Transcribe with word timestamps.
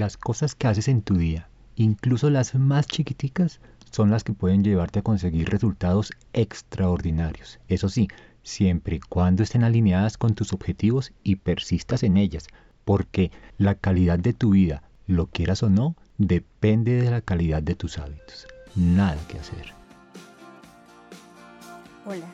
Las 0.00 0.16
cosas 0.16 0.54
que 0.54 0.66
haces 0.66 0.88
en 0.88 1.02
tu 1.02 1.18
día, 1.18 1.50
incluso 1.76 2.30
las 2.30 2.54
más 2.54 2.86
chiquiticas, 2.86 3.60
son 3.90 4.10
las 4.10 4.24
que 4.24 4.32
pueden 4.32 4.64
llevarte 4.64 5.00
a 5.00 5.02
conseguir 5.02 5.50
resultados 5.50 6.10
extraordinarios. 6.32 7.60
Eso 7.68 7.90
sí, 7.90 8.08
siempre 8.42 8.96
y 8.96 9.00
cuando 9.00 9.42
estén 9.42 9.62
alineadas 9.62 10.16
con 10.16 10.34
tus 10.34 10.54
objetivos 10.54 11.12
y 11.22 11.36
persistas 11.36 12.02
en 12.02 12.16
ellas, 12.16 12.46
porque 12.86 13.30
la 13.58 13.74
calidad 13.74 14.18
de 14.18 14.32
tu 14.32 14.52
vida, 14.52 14.84
lo 15.06 15.26
quieras 15.26 15.62
o 15.62 15.68
no, 15.68 15.96
depende 16.16 17.02
de 17.02 17.10
la 17.10 17.20
calidad 17.20 17.62
de 17.62 17.74
tus 17.74 17.98
hábitos. 17.98 18.46
Nada 18.74 19.18
que 19.28 19.38
hacer. 19.38 19.74
Hola, 22.06 22.24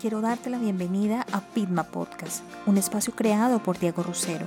quiero 0.00 0.22
darte 0.22 0.48
la 0.48 0.58
bienvenida 0.58 1.26
a 1.32 1.42
Pitma 1.42 1.82
Podcast, 1.84 2.42
un 2.64 2.78
espacio 2.78 3.14
creado 3.14 3.62
por 3.62 3.78
Diego 3.78 4.02
Rosero, 4.02 4.46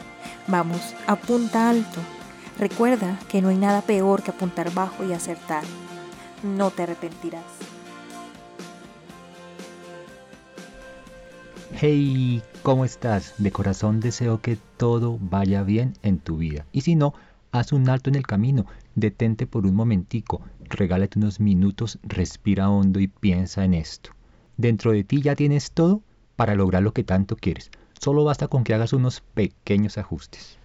Vamos, 0.47 0.95
apunta 1.07 1.69
alto. 1.69 1.99
Recuerda 2.59 3.17
que 3.29 3.41
no 3.41 3.49
hay 3.49 3.57
nada 3.57 3.81
peor 3.81 4.23
que 4.23 4.31
apuntar 4.31 4.73
bajo 4.73 5.05
y 5.05 5.13
acertar. 5.13 5.63
No 6.43 6.71
te 6.71 6.83
arrepentirás. 6.83 7.43
Hey, 11.73 12.43
¿cómo 12.61 12.85
estás? 12.85 13.33
De 13.37 13.51
corazón 13.51 13.99
deseo 13.99 14.41
que 14.41 14.57
todo 14.77 15.17
vaya 15.19 15.63
bien 15.63 15.93
en 16.03 16.19
tu 16.19 16.37
vida. 16.37 16.65
Y 16.71 16.81
si 16.81 16.95
no, 16.95 17.13
haz 17.51 17.71
un 17.71 17.89
alto 17.89 18.09
en 18.09 18.15
el 18.15 18.27
camino, 18.27 18.65
detente 18.95 19.47
por 19.47 19.65
un 19.65 19.73
momentico, 19.73 20.41
regálate 20.69 21.17
unos 21.17 21.39
minutos, 21.39 21.97
respira 22.03 22.69
hondo 22.69 22.99
y 22.99 23.07
piensa 23.07 23.63
en 23.63 23.73
esto. 23.73 24.11
Dentro 24.57 24.91
de 24.91 25.03
ti 25.03 25.21
ya 25.21 25.35
tienes 25.35 25.71
todo 25.71 26.03
para 26.35 26.55
lograr 26.55 26.83
lo 26.83 26.93
que 26.93 27.03
tanto 27.03 27.35
quieres. 27.35 27.71
Solo 28.03 28.23
basta 28.23 28.47
con 28.47 28.63
que 28.63 28.73
hagas 28.73 28.93
unos 28.93 29.21
pequeños 29.21 29.99
ajustes. 29.99 30.57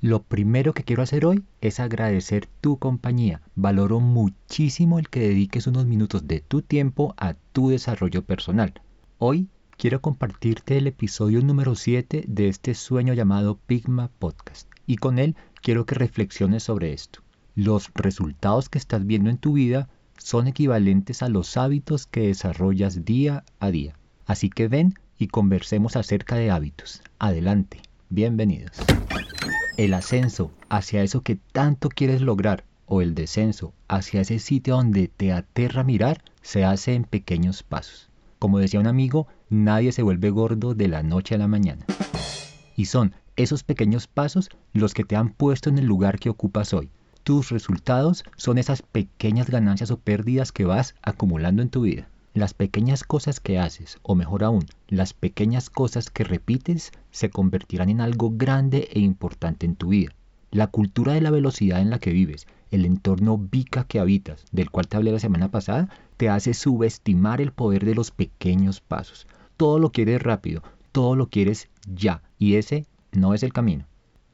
Lo 0.00 0.22
primero 0.22 0.72
que 0.72 0.84
quiero 0.84 1.02
hacer 1.02 1.26
hoy 1.26 1.44
es 1.60 1.80
agradecer 1.80 2.48
tu 2.62 2.78
compañía. 2.78 3.42
Valoro 3.56 4.00
muchísimo 4.00 4.98
el 4.98 5.10
que 5.10 5.20
dediques 5.20 5.66
unos 5.66 5.84
minutos 5.84 6.26
de 6.26 6.40
tu 6.40 6.62
tiempo 6.62 7.12
a 7.18 7.34
tu 7.34 7.68
desarrollo 7.68 8.24
personal. 8.24 8.80
Hoy 9.18 9.48
quiero 9.76 10.00
compartirte 10.00 10.78
el 10.78 10.86
episodio 10.86 11.42
número 11.42 11.74
7 11.74 12.24
de 12.26 12.48
este 12.48 12.72
sueño 12.72 13.12
llamado 13.12 13.58
Pigma 13.66 14.10
Podcast. 14.18 14.66
Y 14.86 14.96
con 14.96 15.18
él 15.18 15.36
quiero 15.60 15.84
que 15.84 15.94
reflexiones 15.94 16.62
sobre 16.62 16.94
esto. 16.94 17.20
Los 17.54 17.90
resultados 17.96 18.70
que 18.70 18.78
estás 18.78 19.04
viendo 19.04 19.28
en 19.28 19.36
tu 19.36 19.52
vida 19.52 19.90
son 20.16 20.46
equivalentes 20.48 21.22
a 21.22 21.28
los 21.28 21.58
hábitos 21.58 22.06
que 22.06 22.28
desarrollas 22.28 23.04
día 23.04 23.44
a 23.60 23.70
día. 23.70 23.94
Así 24.24 24.48
que 24.48 24.68
ven 24.68 24.94
y 25.18 25.28
conversemos 25.28 25.96
acerca 25.96 26.36
de 26.36 26.50
hábitos. 26.50 27.02
Adelante, 27.18 27.80
bienvenidos. 28.08 28.72
El 29.76 29.94
ascenso 29.94 30.52
hacia 30.68 31.02
eso 31.02 31.22
que 31.22 31.38
tanto 31.52 31.88
quieres 31.88 32.20
lograr 32.20 32.64
o 32.86 33.02
el 33.02 33.14
descenso 33.14 33.74
hacia 33.88 34.20
ese 34.20 34.38
sitio 34.38 34.76
donde 34.76 35.08
te 35.08 35.32
aterra 35.32 35.84
mirar 35.84 36.22
se 36.42 36.64
hace 36.64 36.94
en 36.94 37.04
pequeños 37.04 37.62
pasos. 37.62 38.08
Como 38.38 38.58
decía 38.60 38.80
un 38.80 38.86
amigo, 38.86 39.26
nadie 39.50 39.92
se 39.92 40.02
vuelve 40.02 40.30
gordo 40.30 40.74
de 40.74 40.88
la 40.88 41.02
noche 41.02 41.34
a 41.34 41.38
la 41.38 41.48
mañana. 41.48 41.84
Y 42.76 42.86
son 42.86 43.14
esos 43.36 43.64
pequeños 43.64 44.06
pasos 44.06 44.48
los 44.72 44.94
que 44.94 45.04
te 45.04 45.16
han 45.16 45.30
puesto 45.30 45.68
en 45.68 45.78
el 45.78 45.86
lugar 45.86 46.18
que 46.18 46.30
ocupas 46.30 46.72
hoy. 46.72 46.90
Tus 47.24 47.50
resultados 47.50 48.24
son 48.36 48.58
esas 48.58 48.82
pequeñas 48.82 49.50
ganancias 49.50 49.90
o 49.90 49.98
pérdidas 49.98 50.52
que 50.52 50.64
vas 50.64 50.94
acumulando 51.02 51.62
en 51.62 51.68
tu 51.68 51.82
vida. 51.82 52.08
Las 52.34 52.54
pequeñas 52.54 53.04
cosas 53.04 53.40
que 53.40 53.58
haces, 53.58 53.98
o 54.02 54.14
mejor 54.14 54.44
aún, 54.44 54.66
las 54.86 55.12
pequeñas 55.14 55.70
cosas 55.70 56.10
que 56.10 56.24
repites, 56.24 56.92
se 57.10 57.30
convertirán 57.30 57.88
en 57.88 58.00
algo 58.00 58.32
grande 58.34 58.88
e 58.92 59.00
importante 59.00 59.66
en 59.66 59.76
tu 59.76 59.88
vida. 59.88 60.12
La 60.50 60.66
cultura 60.66 61.14
de 61.14 61.20
la 61.20 61.30
velocidad 61.30 61.80
en 61.80 61.90
la 61.90 61.98
que 61.98 62.12
vives, 62.12 62.46
el 62.70 62.84
entorno 62.84 63.38
vica 63.38 63.84
que 63.84 63.98
habitas, 63.98 64.44
del 64.52 64.70
cual 64.70 64.88
te 64.88 64.96
hablé 64.96 65.12
la 65.12 65.18
semana 65.18 65.50
pasada, 65.50 65.88
te 66.16 66.28
hace 66.28 66.54
subestimar 66.54 67.40
el 67.40 67.52
poder 67.52 67.84
de 67.84 67.94
los 67.94 68.10
pequeños 68.10 68.80
pasos. 68.80 69.26
Todo 69.56 69.78
lo 69.78 69.90
quieres 69.90 70.22
rápido, 70.22 70.62
todo 70.92 71.16
lo 71.16 71.28
quieres 71.28 71.68
ya, 71.86 72.22
y 72.38 72.54
ese 72.54 72.86
no 73.12 73.34
es 73.34 73.42
el 73.42 73.52
camino. 73.52 73.86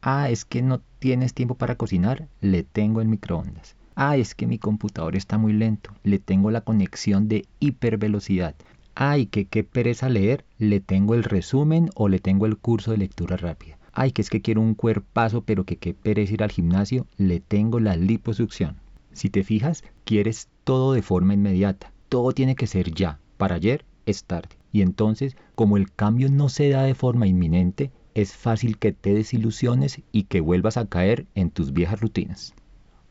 Ah, 0.03 0.29
es 0.31 0.45
que 0.45 0.63
no 0.63 0.81
tienes 0.99 1.33
tiempo 1.33 1.55
para 1.55 1.77
cocinar, 1.77 2.29
le 2.41 2.63
tengo 2.63 3.01
el 3.01 3.09
microondas. 3.09 3.77
Ah, 3.97 4.17
es 4.17 4.35
que 4.35 4.49
mi 4.49 4.59
computador 4.59 5.15
está 5.15 5.39
muy 5.39 5.53
lento. 5.53 5.91
Le 6.03 6.19
tengo 6.19 6.51
la 6.51 6.63
conexión 6.63 7.29
de 7.29 7.47
hipervelocidad. 7.61 8.57
Ay, 8.97 9.27
que 9.27 9.45
qué 9.45 9.63
pereza 9.63 10.09
leer. 10.09 10.45
Le 10.59 10.81
tengo 10.81 11.15
el 11.15 11.23
resumen 11.23 11.91
o 11.95 12.09
le 12.09 12.19
tengo 12.19 12.47
el 12.47 12.57
curso 12.57 12.91
de 12.91 12.99
lectura 12.99 13.37
rápida. 13.37 13.79
Ay, 13.93 14.11
que 14.11 14.23
es 14.23 14.31
que 14.31 14.43
quiero 14.43 14.61
un 14.61 14.75
cuerpazo, 14.75 15.43
pero 15.43 15.65
que 15.65 15.77
qué 15.77 15.95
pereza 15.95 16.35
ir 16.35 16.43
al 16.43 16.51
gimnasio. 16.51 17.07
Le 17.17 17.39
tengo 17.39 17.79
la 17.79 17.95
liposucción. 17.95 18.77
Si 19.13 19.31
te 19.31 19.45
fijas, 19.45 19.85
quieres 20.05 20.49
todo 20.65 20.93
de 20.93 21.03
forma 21.03 21.35
inmediata. 21.35 21.93
Todo 22.09 22.33
tiene 22.33 22.57
que 22.57 22.67
ser 22.67 22.93
ya. 22.93 23.21
Para 23.37 23.55
ayer 23.55 23.85
es 24.07 24.25
tarde. 24.25 24.57
Y 24.73 24.83
entonces, 24.83 25.37
como 25.55 25.77
el 25.77 25.93
cambio 25.93 26.29
no 26.31 26.49
se 26.49 26.69
da 26.69 26.83
de 26.83 26.97
forma 26.97 27.29
inminente, 27.29 27.93
es 28.15 28.35
fácil 28.35 28.77
que 28.77 28.93
te 28.93 29.15
desilusiones 29.15 30.03
y 30.11 30.25
que 30.25 30.41
vuelvas 30.41 30.77
a 30.77 30.87
caer 30.87 31.27
en 31.37 31.51
tus 31.51 31.73
viejas 31.73 32.01
rutinas. 32.01 32.55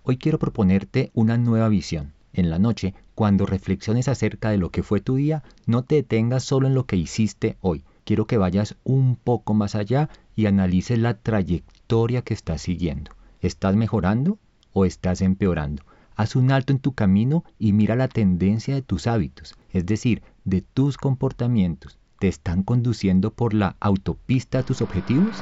Hoy 0.06 0.18
quiero 0.18 0.38
proponerte 0.38 1.12
una 1.14 1.38
nueva 1.38 1.70
visión. 1.70 2.12
En 2.34 2.50
la 2.50 2.60
noche, 2.60 2.94
cuando 3.16 3.46
reflexiones 3.46 4.10
acerca 4.10 4.50
de 4.50 4.58
lo 4.58 4.70
que 4.70 4.84
fue 4.84 5.00
tu 5.00 5.16
día, 5.16 5.44
no 5.66 5.84
te 5.84 5.96
detengas 5.96 6.44
solo 6.44 6.68
en 6.68 6.76
lo 6.76 6.86
que 6.86 6.98
hiciste 6.98 7.56
hoy. 7.62 7.86
Quiero 8.04 8.28
que 8.28 8.38
vayas 8.38 8.76
un 8.84 9.16
poco 9.16 9.54
más 9.54 9.76
allá 9.76 10.10
y 10.36 10.48
analices 10.48 11.00
la 11.00 11.14
trayectoria 11.14 12.22
que 12.22 12.34
estás 12.34 12.64
siguiendo. 12.64 13.12
¿Estás 13.40 13.78
mejorando 13.78 14.40
o 14.74 14.84
estás 14.84 15.22
empeorando? 15.22 15.84
Haz 16.18 16.36
un 16.36 16.52
alto 16.52 16.74
en 16.74 16.80
tu 16.80 16.92
camino 16.92 17.46
y 17.58 17.72
mira 17.72 17.96
la 17.96 18.10
tendencia 18.10 18.76
de 18.76 18.82
tus 18.82 19.08
hábitos, 19.08 19.56
es 19.72 19.86
decir, 19.86 20.22
de 20.44 20.60
tus 20.62 20.98
comportamientos. 20.98 21.98
¿Te 22.20 22.28
están 22.28 22.64
conduciendo 22.64 23.32
por 23.32 23.54
la 23.54 23.78
autopista 23.80 24.60
a 24.60 24.64
tus 24.64 24.82
objetivos? 24.82 25.42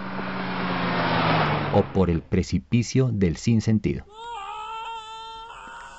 ¿O 1.73 1.81
por 1.81 2.11
el 2.11 2.21
precipicio 2.21 3.09
del 3.11 3.37
sinsentido? 3.37 4.05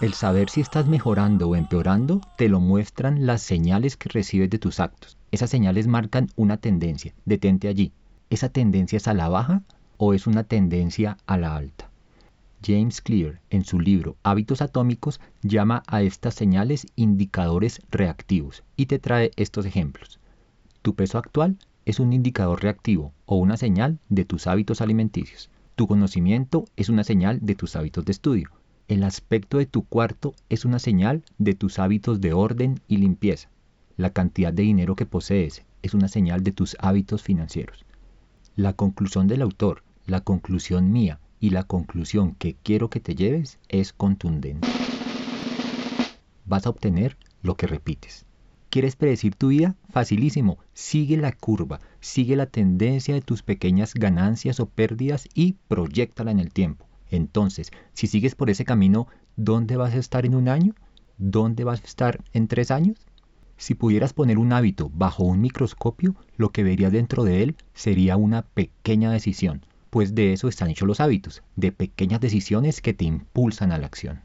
El 0.03 0.15
saber 0.15 0.51
si 0.51 0.61
estás 0.61 0.89
mejorando 0.89 1.49
o 1.49 1.55
empeorando 1.55 2.21
te 2.37 2.49
lo 2.49 2.59
muestran 2.59 3.25
las 3.25 3.41
señales 3.41 3.97
que 3.97 4.09
recibes 4.09 4.51
de 4.51 4.59
tus 4.59 4.81
actos. 4.81 5.17
Esas 5.31 5.49
señales 5.49 5.87
marcan 5.87 6.27
una 6.35 6.57
tendencia. 6.57 7.15
Detente 7.25 7.69
allí. 7.69 7.93
¿Esa 8.29 8.49
tendencia 8.49 8.97
es 8.97 9.07
a 9.07 9.15
la 9.15 9.29
baja 9.29 9.63
o 9.99 10.13
es 10.13 10.27
una 10.27 10.43
tendencia 10.43 11.19
a 11.27 11.37
la 11.39 11.55
alta? 11.55 11.89
James 12.67 13.01
Clear, 13.01 13.39
en 13.49 13.65
su 13.65 13.79
libro 13.79 14.17
Hábitos 14.25 14.61
Atómicos, 14.61 15.21
llama 15.41 15.85
a 15.87 16.03
estas 16.03 16.35
señales 16.35 16.89
indicadores 16.97 17.81
reactivos 17.93 18.65
y 18.75 18.87
te 18.87 18.99
trae 18.99 19.31
estos 19.37 19.67
ejemplos. 19.67 20.19
Tu 20.83 20.97
peso 20.97 21.17
actual 21.17 21.59
es 21.85 22.01
un 22.01 22.13
indicador 22.13 22.61
reactivo 22.61 23.13
o 23.25 23.37
una 23.37 23.57
señal 23.57 24.01
de 24.09 24.25
tus 24.25 24.49
hábitos 24.49 24.81
alimenticios. 24.81 25.49
Tu 25.77 25.87
conocimiento 25.87 26.65
es 26.75 26.89
una 26.89 27.05
señal 27.05 27.39
de 27.41 27.55
tus 27.55 27.77
hábitos 27.77 28.05
de 28.05 28.11
estudio. 28.11 28.51
El 28.89 29.05
aspecto 29.05 29.59
de 29.59 29.67
tu 29.67 29.85
cuarto 29.85 30.35
es 30.49 30.65
una 30.65 30.79
señal 30.79 31.25
de 31.39 31.55
tus 31.55 31.79
hábitos 31.79 32.21
de 32.21 32.33
orden 32.33 32.81
y 32.89 32.97
limpieza. 32.97 33.49
La 33.97 34.11
cantidad 34.11 34.53
de 34.53 34.65
dinero 34.65 34.97
que 34.97 35.07
posees 35.07 35.63
es 35.83 35.95
una 35.95 36.09
señal 36.09 36.43
de 36.43 36.53
tus 36.53 36.77
hábitos 36.81 37.23
financieros. 37.23 37.85
La 38.57 38.73
conclusión 38.73 39.29
del 39.29 39.43
autor, 39.43 39.83
la 40.07 40.21
conclusión 40.21 40.93
mía 40.93 41.21
y 41.41 41.51
la 41.51 41.63
conclusión 41.63 42.35
que 42.35 42.55
quiero 42.55 42.91
que 42.91 43.01
te 43.01 43.15
lleves 43.15 43.59
es 43.69 43.93
contundente. 43.93 44.69
Vas 46.45 46.67
a 46.67 46.71
obtener 46.71 47.17
lo 47.43 47.57
que 47.57 47.67
repites. 47.67 48.27
¿Quieres 48.69 48.97
predecir 48.97 49.35
tu 49.35 49.49
vida? 49.49 49.77
Facilísimo. 49.91 50.59
Sigue 50.73 51.17
la 51.17 51.33
curva, 51.33 51.81
sigue 52.01 52.37
la 52.37 52.47
tendencia 52.47 53.15
de 53.15 53.21
tus 53.21 53.43
pequeñas 53.43 53.95
ganancias 53.95 54.61
o 54.61 54.67
pérdidas 54.67 55.29
y 55.35 55.57
proyectala 55.69 56.31
en 56.31 56.41
el 56.41 56.53
tiempo. 56.53 56.87
Entonces, 57.13 57.71
si 57.93 58.07
sigues 58.07 58.35
por 58.35 58.49
ese 58.49 58.65
camino, 58.65 59.07
¿dónde 59.37 59.77
vas 59.77 59.93
a 59.93 59.99
estar 59.99 60.25
en 60.25 60.35
un 60.35 60.49
año? 60.49 60.75
¿Dónde 61.19 61.63
vas 61.63 61.83
a 61.83 61.85
estar 61.85 62.25
en 62.33 62.49
tres 62.49 62.71
años? 62.71 63.07
Si 63.59 63.75
pudieras 63.75 64.15
poner 64.15 64.39
un 64.39 64.51
hábito 64.55 64.91
bajo 64.95 65.23
un 65.23 65.43
microscopio, 65.43 66.17
lo 66.39 66.49
que 66.49 66.65
verías 66.65 66.91
dentro 66.91 67.23
de 67.23 67.43
él 67.43 67.57
sería 67.75 68.17
una 68.17 68.43
pequeña 68.43 69.13
decisión. 69.13 69.61
Pues 69.91 70.15
de 70.15 70.33
eso 70.33 70.49
están 70.49 70.71
hechos 70.71 70.89
los 70.89 71.01
hábitos, 71.01 71.43
de 71.55 71.71
pequeñas 71.71 72.19
decisiones 72.19 72.81
que 72.81 72.95
te 72.95 73.05
impulsan 73.05 73.73
a 73.73 73.79
la 73.79 73.87
acción. 73.87 74.23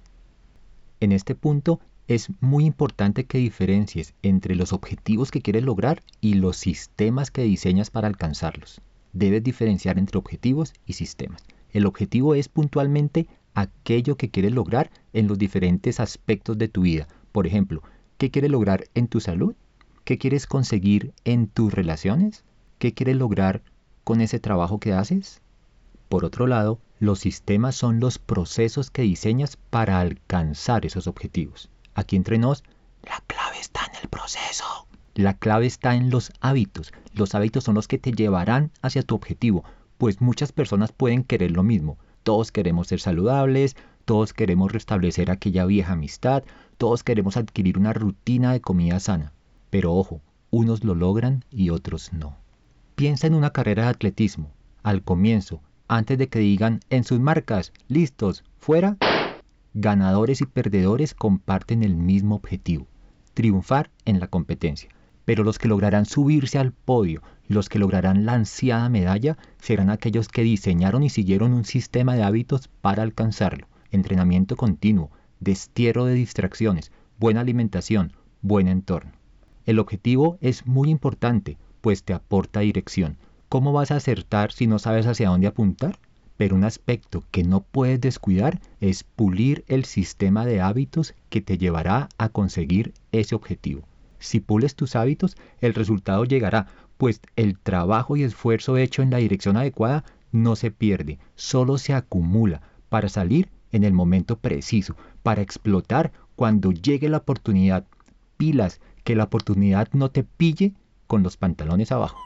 En 1.01 1.11
este 1.11 1.35
punto 1.35 1.81
es 2.07 2.29
muy 2.39 2.65
importante 2.65 3.25
que 3.25 3.37
diferencies 3.37 4.13
entre 4.23 4.55
los 4.55 4.71
objetivos 4.71 5.29
que 5.29 5.41
quieres 5.41 5.63
lograr 5.63 6.03
y 6.21 6.35
los 6.35 6.55
sistemas 6.55 7.31
que 7.31 7.43
diseñas 7.43 7.89
para 7.89 8.07
alcanzarlos. 8.07 8.79
Debes 9.11 9.43
diferenciar 9.43 9.99
entre 9.99 10.17
objetivos 10.17 10.73
y 10.85 10.93
sistemas. 10.93 11.43
El 11.71 11.85
objetivo 11.85 12.35
es 12.35 12.49
puntualmente 12.49 13.27
aquello 13.53 14.17
que 14.17 14.29
quieres 14.29 14.53
lograr 14.53 14.91
en 15.13 15.27
los 15.27 15.37
diferentes 15.37 15.99
aspectos 15.99 16.57
de 16.57 16.67
tu 16.67 16.81
vida. 16.81 17.07
Por 17.31 17.47
ejemplo, 17.47 17.81
¿qué 18.17 18.31
quieres 18.31 18.51
lograr 18.51 18.85
en 18.93 19.07
tu 19.07 19.19
salud? 19.19 19.55
¿Qué 20.03 20.17
quieres 20.17 20.47
conseguir 20.47 21.13
en 21.25 21.47
tus 21.47 21.73
relaciones? 21.73 22.45
¿Qué 22.79 22.93
quieres 22.93 23.17
lograr 23.17 23.63
con 24.03 24.21
ese 24.21 24.39
trabajo 24.39 24.79
que 24.79 24.93
haces? 24.93 25.41
Por 26.07 26.23
otro 26.23 26.47
lado, 26.47 26.79
los 26.99 27.19
sistemas 27.19 27.75
son 27.75 27.99
los 27.99 28.17
procesos 28.17 28.89
que 28.89 29.01
diseñas 29.01 29.57
para 29.57 29.99
alcanzar 29.99 30.85
esos 30.85 31.07
objetivos. 31.07 31.69
Aquí 31.93 32.15
entre 32.15 32.37
nos, 32.37 32.63
la 33.03 33.21
clave 33.27 33.59
está 33.59 33.81
en 33.85 34.01
el 34.03 34.09
proceso. 34.09 34.87
La 35.15 35.33
clave 35.33 35.65
está 35.65 35.95
en 35.95 36.09
los 36.09 36.31
hábitos. 36.39 36.93
Los 37.13 37.35
hábitos 37.35 37.63
son 37.63 37.75
los 37.75 37.87
que 37.87 37.97
te 37.97 38.11
llevarán 38.11 38.71
hacia 38.81 39.01
tu 39.01 39.15
objetivo, 39.15 39.63
pues 39.97 40.21
muchas 40.21 40.51
personas 40.51 40.91
pueden 40.91 41.23
querer 41.23 41.51
lo 41.51 41.63
mismo. 41.63 41.97
Todos 42.23 42.51
queremos 42.51 42.87
ser 42.87 42.99
saludables, 42.99 43.75
todos 44.05 44.33
queremos 44.33 44.71
restablecer 44.71 45.31
aquella 45.31 45.65
vieja 45.65 45.93
amistad, 45.93 46.43
todos 46.77 47.03
queremos 47.03 47.37
adquirir 47.37 47.77
una 47.77 47.93
rutina 47.93 48.53
de 48.53 48.61
comida 48.61 48.99
sana. 48.99 49.33
Pero 49.69 49.93
ojo, 49.93 50.21
unos 50.49 50.83
lo 50.83 50.95
logran 50.95 51.43
y 51.51 51.69
otros 51.69 52.13
no. 52.13 52.37
Piensa 52.95 53.27
en 53.27 53.33
una 53.33 53.51
carrera 53.51 53.83
de 53.83 53.89
atletismo. 53.89 54.51
Al 54.83 55.03
comienzo, 55.03 55.61
antes 55.87 56.17
de 56.17 56.29
que 56.29 56.39
digan 56.39 56.79
en 56.89 57.03
sus 57.03 57.19
marcas, 57.19 57.73
listos, 57.87 58.43
fuera, 58.57 58.97
ganadores 59.73 60.41
y 60.41 60.45
perdedores 60.45 61.13
comparten 61.13 61.83
el 61.83 61.95
mismo 61.95 62.35
objetivo, 62.35 62.87
triunfar 63.33 63.91
en 64.05 64.19
la 64.19 64.27
competencia. 64.27 64.89
Pero 65.25 65.43
los 65.43 65.59
que 65.59 65.67
lograrán 65.67 66.05
subirse 66.05 66.57
al 66.57 66.71
podio, 66.71 67.21
los 67.47 67.69
que 67.69 67.79
lograrán 67.79 68.25
la 68.25 68.33
ansiada 68.33 68.89
medalla, 68.89 69.37
serán 69.59 69.89
aquellos 69.89 70.27
que 70.27 70.43
diseñaron 70.43 71.03
y 71.03 71.09
siguieron 71.09 71.53
un 71.53 71.65
sistema 71.65 72.15
de 72.15 72.23
hábitos 72.23 72.69
para 72.81 73.03
alcanzarlo. 73.03 73.67
Entrenamiento 73.91 74.55
continuo, 74.55 75.11
destierro 75.39 76.05
de 76.05 76.13
distracciones, 76.13 76.91
buena 77.19 77.41
alimentación, 77.41 78.13
buen 78.41 78.67
entorno. 78.67 79.11
El 79.65 79.79
objetivo 79.79 80.37
es 80.41 80.65
muy 80.65 80.89
importante, 80.89 81.57
pues 81.81 82.03
te 82.03 82.13
aporta 82.13 82.61
dirección. 82.61 83.17
¿Cómo 83.49 83.71
vas 83.71 83.91
a 83.91 83.95
acertar 83.95 84.51
si 84.51 84.67
no 84.67 84.79
sabes 84.79 85.07
hacia 85.07 85.29
dónde 85.29 85.47
apuntar? 85.47 85.99
Pero 86.35 86.55
un 86.55 86.63
aspecto 86.63 87.23
que 87.31 87.43
no 87.43 87.61
puedes 87.61 87.99
descuidar 87.99 88.59
es 88.79 89.03
pulir 89.03 89.63
el 89.67 89.85
sistema 89.85 90.45
de 90.45 90.61
hábitos 90.61 91.15
que 91.29 91.41
te 91.41 91.57
llevará 91.57 92.09
a 92.17 92.29
conseguir 92.29 92.93
ese 93.11 93.35
objetivo. 93.35 93.87
Si 94.19 94.39
pules 94.39 94.75
tus 94.75 94.95
hábitos, 94.95 95.37
el 95.59 95.73
resultado 95.73 96.23
llegará, 96.25 96.67
pues 96.97 97.21
el 97.35 97.57
trabajo 97.57 98.17
y 98.17 98.23
esfuerzo 98.23 98.77
hecho 98.77 99.01
en 99.01 99.11
la 99.11 99.17
dirección 99.17 99.57
adecuada 99.57 100.03
no 100.31 100.55
se 100.55 100.71
pierde, 100.71 101.19
solo 101.35 101.77
se 101.77 101.93
acumula 101.93 102.61
para 102.89 103.09
salir 103.09 103.49
en 103.71 103.83
el 103.83 103.93
momento 103.93 104.39
preciso, 104.39 104.95
para 105.23 105.41
explotar 105.41 106.11
cuando 106.35 106.71
llegue 106.71 107.09
la 107.09 107.17
oportunidad. 107.17 107.85
Pilas, 108.37 108.79
que 109.03 109.15
la 109.15 109.25
oportunidad 109.25 109.89
no 109.93 110.11
te 110.11 110.23
pille 110.23 110.73
con 111.07 111.23
los 111.23 111.37
pantalones 111.37 111.91
abajo. 111.91 112.19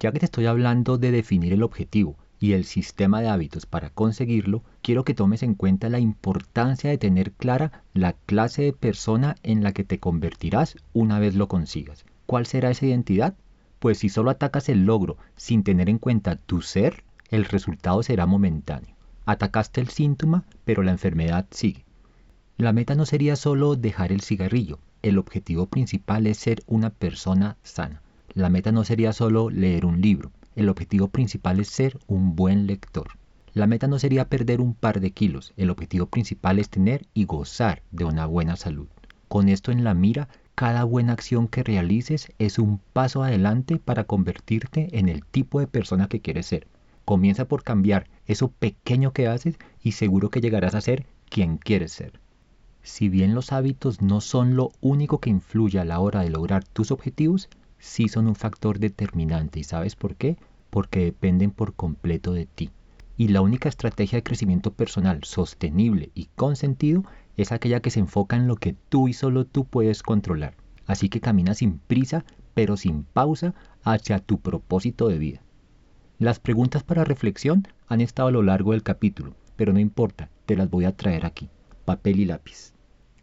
Ya 0.00 0.12
que 0.12 0.20
te 0.20 0.26
estoy 0.26 0.46
hablando 0.46 0.98
de 0.98 1.10
definir 1.10 1.52
el 1.52 1.62
objetivo, 1.62 2.16
y 2.38 2.52
el 2.52 2.64
sistema 2.64 3.20
de 3.20 3.28
hábitos 3.28 3.66
para 3.66 3.90
conseguirlo, 3.90 4.62
quiero 4.86 5.04
que 5.04 5.14
tomes 5.14 5.42
en 5.42 5.56
cuenta 5.56 5.88
la 5.88 5.98
importancia 5.98 6.88
de 6.88 6.96
tener 6.96 7.32
clara 7.32 7.82
la 7.92 8.12
clase 8.12 8.62
de 8.62 8.72
persona 8.72 9.34
en 9.42 9.64
la 9.64 9.72
que 9.72 9.82
te 9.82 9.98
convertirás 9.98 10.76
una 10.92 11.18
vez 11.18 11.34
lo 11.34 11.48
consigas. 11.48 12.04
¿Cuál 12.24 12.46
será 12.46 12.70
esa 12.70 12.86
identidad? 12.86 13.34
Pues 13.80 13.98
si 13.98 14.08
solo 14.08 14.30
atacas 14.30 14.68
el 14.68 14.84
logro 14.84 15.16
sin 15.34 15.64
tener 15.64 15.88
en 15.88 15.98
cuenta 15.98 16.36
tu 16.36 16.62
ser, 16.62 17.02
el 17.30 17.46
resultado 17.46 18.04
será 18.04 18.26
momentáneo. 18.26 18.94
Atacaste 19.24 19.80
el 19.80 19.88
síntoma, 19.88 20.44
pero 20.64 20.84
la 20.84 20.92
enfermedad 20.92 21.46
sigue. 21.50 21.84
La 22.56 22.72
meta 22.72 22.94
no 22.94 23.06
sería 23.06 23.34
solo 23.34 23.74
dejar 23.74 24.12
el 24.12 24.20
cigarrillo, 24.20 24.78
el 25.02 25.18
objetivo 25.18 25.66
principal 25.66 26.28
es 26.28 26.38
ser 26.38 26.62
una 26.68 26.90
persona 26.90 27.56
sana. 27.64 28.02
La 28.34 28.50
meta 28.50 28.70
no 28.70 28.84
sería 28.84 29.12
solo 29.12 29.50
leer 29.50 29.84
un 29.84 30.00
libro, 30.00 30.30
el 30.54 30.68
objetivo 30.68 31.08
principal 31.08 31.58
es 31.58 31.70
ser 31.70 31.98
un 32.06 32.36
buen 32.36 32.68
lector. 32.68 33.08
La 33.56 33.66
meta 33.66 33.86
no 33.86 33.98
sería 33.98 34.28
perder 34.28 34.60
un 34.60 34.74
par 34.74 35.00
de 35.00 35.12
kilos, 35.12 35.54
el 35.56 35.70
objetivo 35.70 36.04
principal 36.04 36.58
es 36.58 36.68
tener 36.68 37.06
y 37.14 37.24
gozar 37.24 37.80
de 37.90 38.04
una 38.04 38.26
buena 38.26 38.54
salud. 38.54 38.86
Con 39.28 39.48
esto 39.48 39.72
en 39.72 39.82
la 39.82 39.94
mira, 39.94 40.28
cada 40.54 40.84
buena 40.84 41.14
acción 41.14 41.48
que 41.48 41.62
realices 41.62 42.30
es 42.38 42.58
un 42.58 42.82
paso 42.92 43.22
adelante 43.22 43.78
para 43.78 44.04
convertirte 44.04 44.98
en 44.98 45.08
el 45.08 45.24
tipo 45.24 45.58
de 45.58 45.66
persona 45.66 46.06
que 46.06 46.20
quieres 46.20 46.44
ser. 46.44 46.66
Comienza 47.06 47.46
por 47.46 47.62
cambiar 47.62 48.10
eso 48.26 48.48
pequeño 48.48 49.14
que 49.14 49.26
haces 49.26 49.56
y 49.82 49.92
seguro 49.92 50.28
que 50.28 50.42
llegarás 50.42 50.74
a 50.74 50.82
ser 50.82 51.06
quien 51.30 51.56
quieres 51.56 51.92
ser. 51.92 52.20
Si 52.82 53.08
bien 53.08 53.34
los 53.34 53.52
hábitos 53.52 54.02
no 54.02 54.20
son 54.20 54.54
lo 54.54 54.70
único 54.82 55.18
que 55.18 55.30
influye 55.30 55.78
a 55.78 55.86
la 55.86 55.98
hora 56.00 56.20
de 56.20 56.28
lograr 56.28 56.62
tus 56.62 56.90
objetivos, 56.90 57.48
sí 57.78 58.08
son 58.08 58.26
un 58.26 58.34
factor 58.34 58.80
determinante. 58.80 59.60
¿Y 59.60 59.64
sabes 59.64 59.96
por 59.96 60.14
qué? 60.14 60.36
Porque 60.68 61.06
dependen 61.06 61.52
por 61.52 61.72
completo 61.72 62.34
de 62.34 62.44
ti. 62.44 62.70
Y 63.16 63.28
la 63.28 63.40
única 63.40 63.68
estrategia 63.68 64.18
de 64.18 64.22
crecimiento 64.22 64.72
personal 64.72 65.24
sostenible 65.24 66.10
y 66.14 66.28
con 66.34 66.56
sentido 66.56 67.04
es 67.36 67.52
aquella 67.52 67.80
que 67.80 67.90
se 67.90 68.00
enfoca 68.00 68.36
en 68.36 68.46
lo 68.46 68.56
que 68.56 68.74
tú 68.88 69.08
y 69.08 69.12
solo 69.12 69.46
tú 69.46 69.64
puedes 69.64 70.02
controlar. 70.02 70.54
Así 70.86 71.08
que 71.08 71.20
camina 71.20 71.54
sin 71.54 71.78
prisa, 71.78 72.24
pero 72.54 72.76
sin 72.76 73.04
pausa, 73.04 73.54
hacia 73.82 74.18
tu 74.18 74.38
propósito 74.40 75.08
de 75.08 75.18
vida. 75.18 75.42
Las 76.18 76.40
preguntas 76.40 76.82
para 76.82 77.04
reflexión 77.04 77.66
han 77.88 78.00
estado 78.00 78.28
a 78.28 78.32
lo 78.32 78.42
largo 78.42 78.72
del 78.72 78.82
capítulo, 78.82 79.34
pero 79.56 79.72
no 79.72 79.80
importa, 79.80 80.30
te 80.46 80.56
las 80.56 80.70
voy 80.70 80.84
a 80.84 80.96
traer 80.96 81.26
aquí, 81.26 81.50
papel 81.84 82.20
y 82.20 82.24
lápiz. 82.24 82.72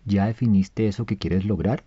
¿Ya 0.05 0.25
definiste 0.25 0.87
eso 0.87 1.05
que 1.05 1.17
quieres 1.17 1.45
lograr? 1.45 1.83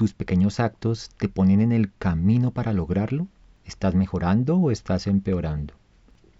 tus 0.00 0.14
pequeños 0.14 0.60
actos 0.60 1.10
te 1.18 1.28
ponen 1.28 1.60
en 1.60 1.72
el 1.72 1.92
camino 1.92 2.52
para 2.52 2.72
lograrlo? 2.72 3.28
¿Estás 3.66 3.94
mejorando 3.94 4.56
o 4.56 4.70
estás 4.70 5.06
empeorando? 5.06 5.74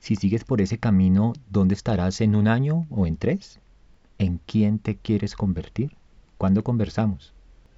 Si 0.01 0.17
sigues 0.17 0.43
por 0.45 0.63
ese 0.63 0.79
camino, 0.79 1.35
¿dónde 1.51 1.75
estarás 1.75 2.23
en 2.23 2.35
un 2.35 2.49
año 2.49 2.87
o 2.91 3.07
en 3.07 3.19
tres? 3.19 3.61
¿En 4.19 4.41
quién 4.47 4.79
te 4.79 4.97
quieres 4.97 5.37
convertir? 5.37 5.95
¿Cuándo 6.39 6.65
conversamos? 6.65 7.35